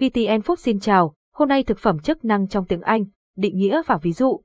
[0.00, 3.04] VTN Food xin chào, hôm nay thực phẩm chức năng trong tiếng Anh,
[3.36, 4.40] định nghĩa và ví dụ.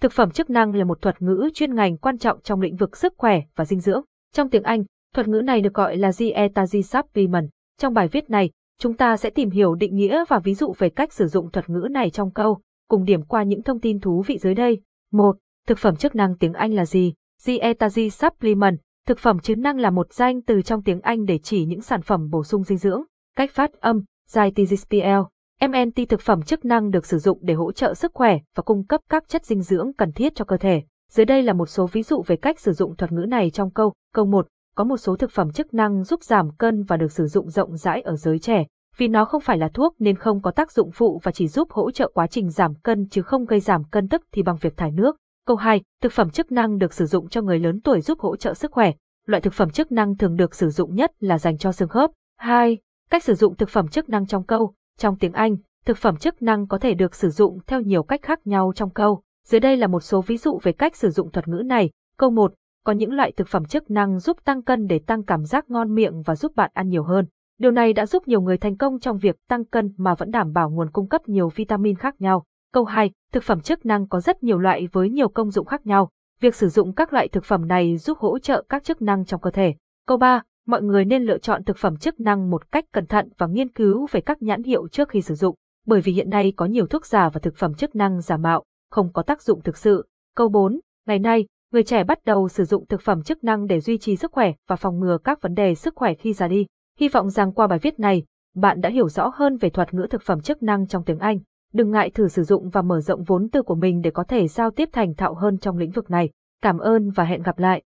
[0.00, 2.96] Thực phẩm chức năng là một thuật ngữ chuyên ngành quan trọng trong lĩnh vực
[2.96, 4.02] sức khỏe và dinh dưỡng.
[4.34, 4.84] Trong tiếng Anh,
[5.14, 7.48] thuật ngữ này được gọi là dietary supplement.
[7.78, 10.90] Trong bài viết này, chúng ta sẽ tìm hiểu định nghĩa và ví dụ về
[10.90, 14.22] cách sử dụng thuật ngữ này trong câu, cùng điểm qua những thông tin thú
[14.26, 14.80] vị dưới đây.
[15.12, 15.36] 1.
[15.66, 17.14] Thực phẩm chức năng tiếng Anh là gì?
[17.40, 21.64] Dietary supplement, thực phẩm chức năng là một danh từ trong tiếng Anh để chỉ
[21.64, 23.02] những sản phẩm bổ sung dinh dưỡng.
[23.36, 24.02] Cách phát âm,
[24.32, 25.26] Zytizpl.
[25.68, 28.86] MNT thực phẩm chức năng được sử dụng để hỗ trợ sức khỏe và cung
[28.86, 30.82] cấp các chất dinh dưỡng cần thiết cho cơ thể.
[31.10, 33.70] Dưới đây là một số ví dụ về cách sử dụng thuật ngữ này trong
[33.70, 33.92] câu.
[34.14, 34.46] Câu 1.
[34.74, 37.76] Có một số thực phẩm chức năng giúp giảm cân và được sử dụng rộng
[37.76, 38.64] rãi ở giới trẻ.
[38.96, 41.70] Vì nó không phải là thuốc nên không có tác dụng phụ và chỉ giúp
[41.70, 44.76] hỗ trợ quá trình giảm cân chứ không gây giảm cân tức thì bằng việc
[44.76, 45.16] thải nước.
[45.46, 45.82] Câu 2.
[46.02, 48.72] Thực phẩm chức năng được sử dụng cho người lớn tuổi giúp hỗ trợ sức
[48.72, 48.92] khỏe.
[49.26, 52.10] Loại thực phẩm chức năng thường được sử dụng nhất là dành cho xương khớp.
[52.36, 52.78] 2.
[53.10, 54.74] Cách sử dụng thực phẩm chức năng trong câu.
[54.98, 58.22] Trong tiếng Anh, thực phẩm chức năng có thể được sử dụng theo nhiều cách
[58.22, 59.22] khác nhau trong câu.
[59.46, 61.90] Dưới đây là một số ví dụ về cách sử dụng thuật ngữ này.
[62.18, 62.54] Câu 1.
[62.84, 65.94] Có những loại thực phẩm chức năng giúp tăng cân để tăng cảm giác ngon
[65.94, 67.26] miệng và giúp bạn ăn nhiều hơn.
[67.58, 70.52] Điều này đã giúp nhiều người thành công trong việc tăng cân mà vẫn đảm
[70.52, 72.44] bảo nguồn cung cấp nhiều vitamin khác nhau.
[72.72, 73.10] Câu 2.
[73.32, 76.10] Thực phẩm chức năng có rất nhiều loại với nhiều công dụng khác nhau.
[76.40, 79.40] Việc sử dụng các loại thực phẩm này giúp hỗ trợ các chức năng trong
[79.40, 79.74] cơ thể.
[80.06, 83.28] Câu 3 mọi người nên lựa chọn thực phẩm chức năng một cách cẩn thận
[83.38, 85.54] và nghiên cứu về các nhãn hiệu trước khi sử dụng,
[85.86, 88.64] bởi vì hiện nay có nhiều thuốc giả và thực phẩm chức năng giả mạo,
[88.90, 90.06] không có tác dụng thực sự.
[90.36, 90.80] Câu 4.
[91.06, 94.16] Ngày nay, người trẻ bắt đầu sử dụng thực phẩm chức năng để duy trì
[94.16, 96.66] sức khỏe và phòng ngừa các vấn đề sức khỏe khi già đi.
[96.98, 100.06] Hy vọng rằng qua bài viết này, bạn đã hiểu rõ hơn về thuật ngữ
[100.10, 101.38] thực phẩm chức năng trong tiếng Anh.
[101.72, 104.48] Đừng ngại thử sử dụng và mở rộng vốn từ của mình để có thể
[104.48, 106.30] giao tiếp thành thạo hơn trong lĩnh vực này.
[106.62, 107.82] Cảm ơn và hẹn gặp lại.